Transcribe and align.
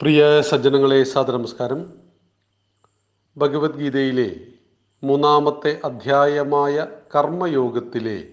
പ്രിയ 0.00 0.40
സജ്ജനങ്ങളെ 0.40 1.02
സാദനമസ്കാരം 1.02 1.94
ഭഗവത്ഗീതയിലെ 3.36 4.40
മൂന്നാമത്തെ 5.02 5.80
അധ്യായമായ 5.84 6.86
കർമ്മയോഗത്തിലെ 7.14 8.28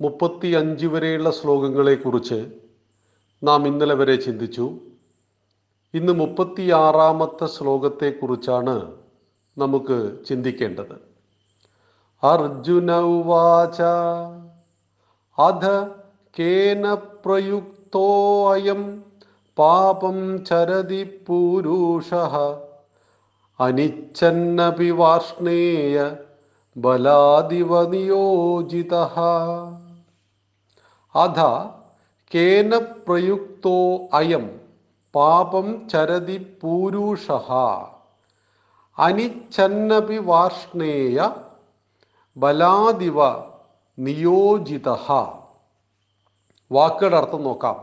മുപ്പത്തി 0.00 0.48
അഞ്ച് 0.48 0.86
വരെയുള്ള 0.86 1.30
ശ്ലോകങ്ങളെക്കുറിച്ച് 1.30 2.60
നാം 3.42 3.66
ഇന്നലെ 3.66 3.94
വരെ 3.94 4.16
ചിന്തിച്ചു. 4.16 4.80
ഇന്ന് 5.94 6.12
മുപ്പത്തിയാറാമത്തെ 6.12 7.46
ശ്ലോകത്തെക്കുറിച്ചാണ് 7.46 8.92
നമുക്ക് 9.58 10.24
ചിന്തിക്കേണ്ടത്. 10.24 10.96
അർജുന 12.22 12.92
ഉവാച 12.92 13.82
അധ 15.38 15.64
കേന 16.38 16.94
പ്രയുക്തോ 16.94 18.06
അയം 18.52 19.04
പാപം 19.56 20.16
ചരതി 20.48 21.02
പൂരുഷ 21.26 22.10
അനിച്ഛന്നപി 23.60 24.90
വാർഷ്ണേയ 24.98 25.96
ബലാദിവ 26.76 27.70
നിയോജിത 27.92 28.94
അധ 31.14 31.40
കേന 32.34 32.72
പ്രയുക്തോ 33.06 33.78
അയം 34.20 34.44
പാപം 35.14 35.68
ചരതി 35.92 36.38
പൂരുഷ 36.60 37.26
അനിച്ഛന്നപി 38.98 40.20
വാർഷ്ണേയ 40.30 41.30
ബലാദിവ 42.36 43.18
നിയോജിത 43.98 44.88
വാക്കുകളുടെ 46.70 47.18
അർത്ഥം 47.22 47.42
നോക്കാം. 47.48 47.76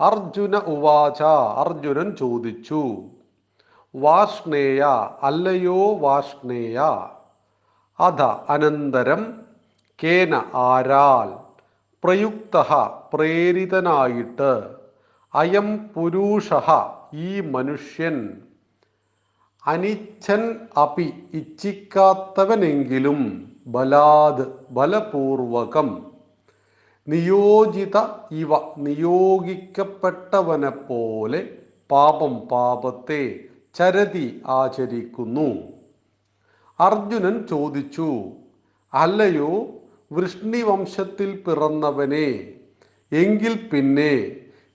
അർജുന 0.00 0.56
ഉവാച 0.56 1.22
അർജുനൻ 1.56 2.16
ചോദിച്ചു. 2.16 2.96
വാഷ്ണേയ 3.94 4.84
അല്ലയോ 5.22 5.94
വാഷ്ണേയ 5.94 6.80
അധ 8.00 8.22
അനന്തരം 8.22 9.42
കേന 10.04 10.42
ആരാൽ? 10.54 11.50
പ്രയുക്ത 12.04 12.64
പ്രേരിതനായിട്ട്. 13.14 14.64
അയം 15.34 15.90
പുരുഷ 15.94 16.48
ഈ 17.14 17.40
മനുഷ്യൻ. 17.40 18.42
അനിച്ഛൻ 19.66 20.56
അപി 20.82 21.12
ഇച്ഛിക്കാത്തവനെങ്കിലും 21.34 23.52
ബലാത് 23.66 24.66
ബലപൂർവകം. 24.70 26.09
നിയോജിത 27.10 27.96
ഇവ 28.40 28.50
നിയോഗിക്കപ്പെട്ടവനെ 28.86 30.72
പോലെ 30.88 31.40
പാപം 31.90 32.32
പാപത്തെ 32.50 33.22
ചരതി 33.74 34.26
ആചരിക്കുന്നു. 34.58 35.48
അർജുനൻ 36.78 37.36
ചോദിച്ചു 37.46 38.08
അല്ലയോ 38.92 39.50
വൃഷ്ണിവംശത്തിൽ 40.10 41.30
പിറന്നവനെ 41.44 42.28
എങ്കിൽ 43.12 43.54
പിന്നെ 43.70 44.12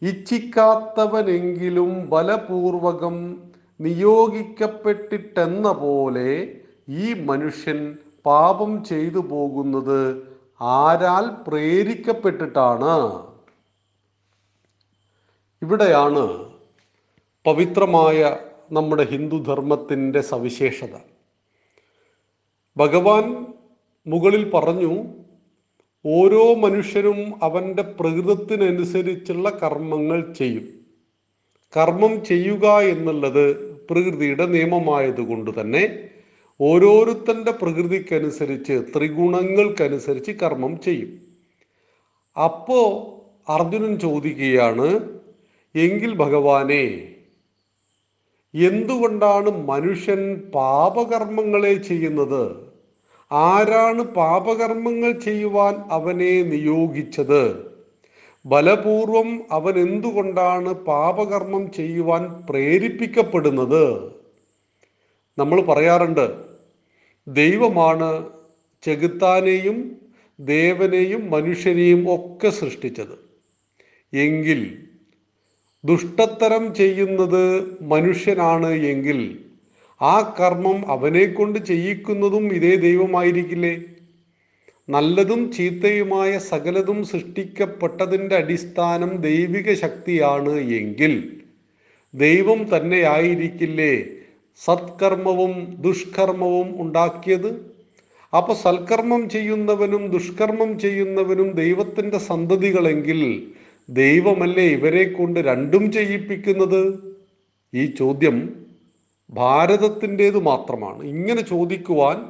ഇച്ഛിക്കാത്തവനെങ്കിലും 0.02 1.92
ബലപൂർവകം 2.10 3.18
നിയോഗിക്കപ്പെട്ടിട്ടെന്ന 3.80 5.68
പോലെ 5.84 6.32
ഈ 7.04 7.06
മനുഷ്യൻ 7.30 7.80
പാപം 8.26 8.72
ചെയ്തു 8.84 9.22
പോകുന്നത് 9.32 10.02
ആരാൽ 10.62 11.44
പ്രേരിക്കപ്പെട്ടിട്ടാണ്. 11.48 13.26
ഇവിടെയാണ് 15.62 16.52
പവിത്രമായ 17.46 18.38
നമ്മുടെ 18.72 19.04
ഹിന്ദുധർമ്മത്തിന്റെ 19.04 20.22
സവിശേഷത. 20.22 20.98
ഭഗവാൻ 22.78 23.48
മുകളിൽ 24.08 24.50
പറഞ്ഞു 24.50 25.04
ഓരോ 26.06 26.54
മനുഷ്യരും 26.54 27.44
അവന്റെ 27.44 27.84
പ്രകൃതത്തിനനുസരിച്ചുള്ള 27.84 29.50
കർമ്മങ്ങൾ 29.50 30.34
ചെയ്യും. 30.34 30.86
കർമ്മം 31.78 32.26
ചെയ്യുക 32.26 32.80
എന്നുള്ളത് 32.80 33.76
പ്രകൃതിയുടെ 33.88 34.46
നിയമമായതുകൊണ്ട് 34.46 35.62
തന്നെ 35.62 36.10
ഓരോരുത്തന്റെ 36.60 37.52
പ്രകൃതിക്കനുസരിച്ച് 37.52 38.74
ത്രിഗുണങ്ങൾക്കനുസരിച്ച് 38.74 40.32
കർമ്മം 40.32 40.80
ചെയ്യും. 40.80 41.12
അപ്പോൾ 42.38 42.88
അർജുനൻ 43.50 44.00
ചോദിക്കുകയാണ് 44.00 44.88
എങ്കിൽ 45.76 46.14
ഭഗവാനെ 46.14 46.86
എന്തുകൊണ്ടാണ് 48.54 49.68
മനുഷ്യൻ 49.68 50.42
പാപകർമ്മങ്ങളെ 50.56 51.74
ചെയ്യുന്നത്? 51.74 52.72
ആരാണ് 53.32 54.04
പാപകർമ്മങ്ങൾ 54.04 55.12
ചെയ്യുവാൻ 55.12 55.76
അവനെ 55.90 56.42
നിയോഗിച്ചത്? 56.42 57.72
ബലപൂർവം 58.46 59.42
അവൻ 59.52 59.80
എന്തുകൊണ്ടാണ് 59.80 60.74
പാപകർമ്മം 60.74 61.72
ചെയ്യുവാൻ 61.72 62.46
പ്രേരിപ്പിക്കപ്പെടുന്നത്? 62.50 64.15
നമ്മൾ 65.38 65.62
പറയാറുണ്ട് 65.62 66.26
ദൈവമാണ് 67.28 68.10
ചെകുത്താനെയും 68.84 69.78
ദേവനെയും 70.40 71.30
മനുഷ്യനെയും 71.30 72.02
ഒക്കെ 72.16 72.50
സൃഷ്ടിച്ചത്. 72.50 73.16
എങ്കിൽ 74.14 74.62
ദുഷ്ടത്തരം 75.84 76.74
ചെയ്യുന്നത് 76.74 77.44
മനുഷ്യനാണ് 77.82 78.68
എങ്കിൽ 78.68 79.20
ആ 80.02 80.36
കർമ്മം 80.40 80.92
അവനെ 80.92 81.26
കൊണ്ട് 81.26 81.60
ചെയ്യിക്കുന്നതും 81.60 82.46
ഇതേ 82.54 82.76
ദൈവമായിരിക്കില്ലേ? 82.76 83.76
നല്ലതും 84.90 85.52
ചീത്തയുമായ 85.52 86.38
സകലതും 86.38 87.06
സൃഷ്ടിക്കപ്പെട്ടതിന്റെ 87.06 88.36
അടിസ്ഥാനം 88.36 89.22
ദൈവിക 89.22 89.74
ശക്തിയാണ് 89.74 90.54
എങ്കിൽ 90.80 91.14
ദൈവം 92.14 92.60
തന്നെ 92.74 93.02
ആയിരിക്കില്ലേ 93.16 93.94
സത്കർമ്മവും 94.58 95.76
ദുഷ്കർമ്മവും 95.80 96.82
ഉണ്ടാക്കിയത്. 96.82 97.76
അപ്പൊ 98.38 98.54
സൽക്കർമ്മം 98.54 99.30
ചെയ്യുന്നവനും 99.30 100.08
ദുഷ്കർമ്മം 100.08 100.80
ചെയ്യുന്നവനും 100.80 101.52
ദൈവത്തിന്റെ 101.52 102.18
സന്തതികളെങ്കിൽ 102.18 103.52
ദൈവമല്ലേ 103.90 104.68
ഇവരെ 104.68 105.04
കൊണ്ട് 105.10 105.40
രണ്ടും 105.40 105.92
ചെയ്യിപ്പിക്കുന്നത്? 105.92 107.16
ഈ 107.74 107.86
ചോദ്യം 107.86 108.66
ഭാരതത്തിന്റേത് 109.30 110.40
മാത്രമാണ്. 110.40 111.04
ഇങ്ങനെ 111.04 111.42
ചോദിക്കുവാൻ 111.42 112.26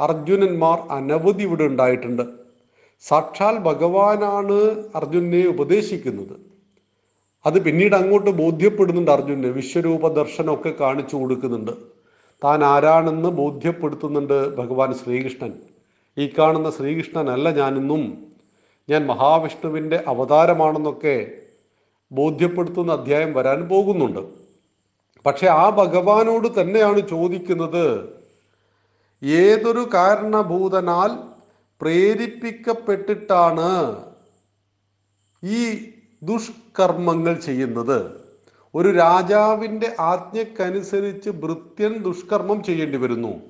അർജുനന്മാർ 0.00 0.78
അനവധി 0.78 1.42
ഇവിടെ 1.42 1.64
ഉണ്ടായിട്ടുണ്ട്. 1.64 2.22
സാക്ഷാൽ 3.00 3.58
ഭഗവാനാണ് 3.58 4.86
അർജുനെ 4.96 5.46
ഉപദേശിക്കുന്നത്. 5.46 6.47
അത് 7.46 7.62
പിന്നീട് 7.62 7.94
അങ്ങോട്ട് 7.94 8.30
ബോധ്യപ്പെടുന്നുണ്ട് 8.30 9.10
അർജുനന്. 9.10 9.46
വിശ്വരൂപ 9.46 10.08
ദർശനമൊക്കെ 10.08 10.68
കാണിച്ചു 10.68 11.16
കൊടുക്കുന്നുണ്ട്. 11.16 11.70
താൻ 12.44 12.64
ആരാണെന്ന് 12.64 13.28
ബോധ്യപ്പെടുത്തുന്നുണ്ട് 13.28 14.56
ഭഗവാൻ 14.56 14.94
ശ്രീകൃഷ്ണൻ. 14.94 15.52
ഈ 16.18 16.30
കാണുന്ന 16.38 16.70
ശ്രീകൃഷ്ണനല്ല 16.70 17.50
ഞാനിന്നും 17.50 18.28
ഞാൻ 18.90 19.06
മഹാവിഷ്ണുവിന്റെ 19.06 20.04
അവതാരമാണെന്നൊക്കെ 20.06 21.30
ബോധ്യപ്പെടുത്തുന്ന 22.12 22.92
അധ്യായം 22.92 23.32
വരാൻ 23.32 23.68
പോകുന്നുണ്ട്. 23.68 24.20
പക്ഷെ 25.26 25.46
ആ 25.46 25.70
ഭഗവാനോട് 25.70 26.60
തന്നെയാണ് 26.60 27.08
ചോദിക്കുന്നത് 27.08 28.18
ഏതൊരു 29.24 29.90
കാരണഭൂതനാൽ 29.94 31.18
പ്രേരിപ്പിക്കപ്പെട്ടിട്ടാണ് 31.80 34.02
ഈ 35.44 35.90
ദുഷ്കർമ്മങ്ങൾ 36.22 37.34
ചെയ്യുന്നത്. 37.34 38.28
ഒരു 38.74 38.88
രാജാവിന്റെ 38.88 39.92
ആജ്ഞക്കനുസരിച്ച് 40.00 41.30
ഭൃത്യൻ 41.30 42.02
ദുഷ്കർമ്മം 42.02 42.62
ചെയ്യേണ്ടി 42.62 42.98
വരുന്നു. 42.98 43.40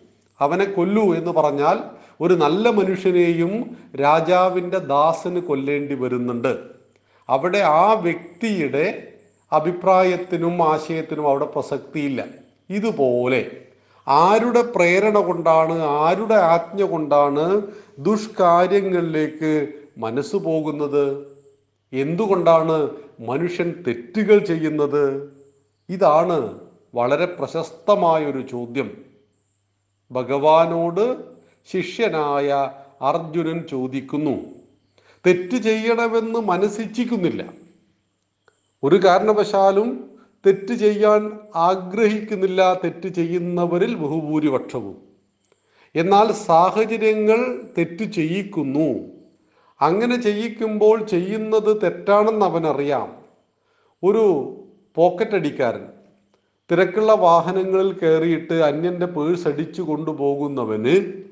അവനെ 0.41 0.65
കൊല്ലൂ 0.65 1.15
എന്ന് 1.15 1.31
പറഞ്ഞാൽ 1.31 1.79
ഒരു 2.21 2.35
നല്ല 2.35 2.69
മനുഷ്യനെയും 2.69 3.77
രാജാവിന്റെ 4.01 4.79
ദാസന് 4.79 5.41
കൊല്ലേണ്ടി 5.41 5.95
വരുന്നുണ്ട്. 5.95 6.59
അവിടെ 7.29 7.59
ആ 7.59 7.93
വ്യക്തിയുടെ 7.93 9.13
അഭിപ്രായത്തിനും 9.53 10.63
ആശയത്തിനും 10.63 11.29
അവിടെ 11.29 11.45
പ്രസക്തിയില്ല. 11.45 12.25
ഇതുപോലെ 12.71 13.51
ആരുടെ 14.09 14.63
പ്രേരണ 14.63 15.19
കൊണ്ടാണ് 15.19 15.83
ആരുടെ 15.83 16.35
ആജ്ഞ 16.35 16.83
കൊണ്ടാണ് 16.83 17.63
ദുഷ്കാര്യങ്ങളിലേക്ക് 17.99 19.69
മനസ്സ് 19.99 20.37
പോകുന്നത്? 20.37 21.38
എന്തുകൊണ്ടാണ് 21.93 22.91
മനുഷ്യൻ 23.21 23.85
തെറ്റുകൾ 23.87 24.39
ചെയ്യുന്നത്? 24.39 25.33
ഇതാണ് 25.89 26.61
വളരെ 26.95 27.27
പ്രശസ്തമായൊരു 27.27 28.41
ചോദ്യം. 28.41 29.05
ഭഗവാനോട് 30.13 31.17
ശിഷ്യനായ 31.73 32.71
അർജുനൻ 33.03 33.67
ചോദിക്കുന്നു 33.71 34.59
തെറ്റ് 35.27 35.57
ചെയ്യണമെന്ന് 35.57 36.39
മനസ്സിച്ചിക്കുന്നില്ല. 36.39 37.53
ഒരു 38.83 39.05
കാരണവശാലും 39.05 40.11
തെറ്റ് 40.47 40.75
ചെയ്യാൻ 40.75 41.39
ആഗ്രഹിക്കുന്നില്ല 41.55 42.81
തെറ്റ് 42.85 43.09
ചെയ്യുന്നവരിൽ 43.09 43.95
ബഹുഭൂരിപക്ഷവും. 43.95 44.97
എന്നാൽ 45.95 46.33
സാഹചര്യങ്ങൾ 46.33 47.69
തെറ്റ് 47.79 48.05
ചെയ്യിക്കുന്നു. 48.05 49.18
അങ്ങനെ 49.81 50.21
ചെയ്യിക്കുമ്പോൾ 50.21 51.05
ചെയ്യുന്നത് 51.05 51.83
തെറ്റാണെന്ന് 51.83 52.47
അവനറിയാം. 52.47 53.15
ഒരു 54.05 54.55
പോക്കറ്റ് 54.95 55.35
അടിക്കാരൻ 55.35 55.87
തിരക്കുള്ള 56.71 57.13
വാഹനങ്ങളിൽ 57.13 57.93
കയറിയിട്ട് 57.93 58.55
അന്യന്റെ 58.55 59.07
പേഴ്സ് 59.07 59.49
അടിച്ചു 59.49 59.83
കൊണ്ടുപോകുന്നവന് 59.83 61.23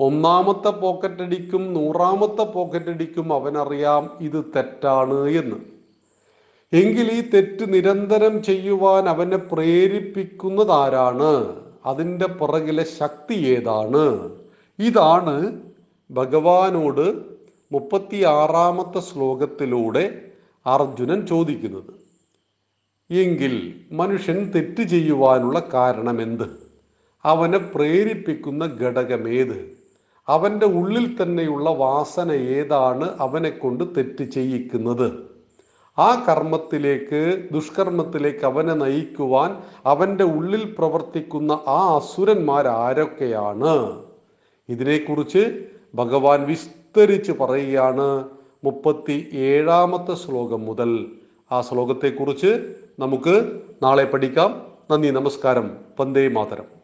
ഒന്നാമത്തെ 0.00 0.70
പോക്കറ്റ് 0.70 1.22
അടിക്കും 1.22 1.74
നൂറാമത്തെ 1.74 2.44
പോക്കറ്റ് 2.44 2.90
അടിക്കും 2.90 3.34
അവനറിയാം 3.34 4.10
ഇത് 4.20 4.44
തെറ്റാണ് 4.56 5.28
എന്ന്. 5.28 5.56
എങ്കിൽ 6.72 7.12
ഈ 7.12 7.30
തെറ്റ് 7.30 7.72
നിരന്തരം 7.72 8.42
ചെയ്യുവാൻ 8.42 9.08
അവനെ 9.08 9.36
പ്രേരിപ്പിക്കുന്നത് 9.36 10.72
ആരാണ്? 10.72 11.62
അതിന്റെ 11.86 12.26
പുറകിലെ 12.26 12.84
ശക്തി 12.84 13.34
ഏതാണ്? 13.34 14.30
ഇതാണ് 14.78 15.62
ഭഗവാനോട് 16.10 17.39
മുപ്പത്തി 17.72 18.24
ആറാമത്തെ 18.24 19.00
ശ്ലോകത്തിലൂടെ 19.00 20.32
അർജുനൻ 20.66 21.26
ചോദിക്കുന്നത് 21.26 21.92
എങ്കിൽ 23.10 23.74
മനുഷ്യൻ 23.92 24.52
തെറ്റ് 24.54 24.82
ചെയ്യുവാനുള്ള 24.82 25.62
കാരണം 25.74 26.22
എന്ത് 26.22 26.70
അവനെ 27.24 27.58
പ്രേരിപ്പിക്കുന്ന 27.58 28.64
ഘടകമേത്? 28.64 29.74
അവന്റെ 30.28 30.66
ഉള്ളിൽ 30.66 31.22
തന്നെയുള്ള 31.22 31.70
വാസന 31.70 32.32
ഏതാണ് 32.32 33.16
അവനെ 33.20 33.50
കൊണ്ട് 33.50 33.96
തെറ്റ് 33.96 34.24
ചെയ്യിക്കുന്നത്? 34.24 35.30
ആ 35.98 36.24
കർമ്മത്തിലേക്ക് 36.28 37.48
ദുഷ്കർമ്മത്തിലേക്ക് 37.52 38.44
അവനെ 38.44 38.74
നയിക്കുവാൻ 38.74 39.56
അവന്റെ 39.86 40.24
ഉള്ളിൽ 40.24 40.74
പ്രവർത്തിക്കുന്ന 40.78 41.52
ആ 41.52 41.96
അസുരന്മാരാരൊക്കെയാണ്? 41.96 44.02
ഇതിനെക്കുറിച്ച് 44.68 45.68
ഭഗവാൻ 45.94 46.44
വിസ്തരിച്ച് 46.96 47.32
പറയുകയാണ് 47.32 48.28
മുപ്പത്തി 48.64 49.28
ഏഴാമത്തെ 49.32 50.14
ശ്ലോകം 50.14 50.66
മുതൽ. 50.66 51.06
ആ 51.52 51.60
ശ്ലോകത്തെക്കുറിച്ച് 51.60 52.74
നമുക്ക് 52.98 53.60
നാളെ 53.82 54.04
പഠിക്കാം. 54.04 54.66
നന്ദി 54.90 55.08
നമസ്കാരം. 55.08 55.76
പന്തേ 55.98 56.28
മാതരം. 56.28 56.79